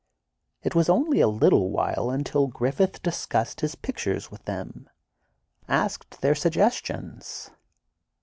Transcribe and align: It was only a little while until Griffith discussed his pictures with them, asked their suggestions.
It 0.63 0.73
was 0.73 0.89
only 0.89 1.21
a 1.21 1.27
little 1.27 1.69
while 1.69 2.09
until 2.09 2.47
Griffith 2.47 3.03
discussed 3.03 3.61
his 3.61 3.75
pictures 3.75 4.31
with 4.31 4.45
them, 4.45 4.89
asked 5.67 6.21
their 6.21 6.33
suggestions. 6.33 7.51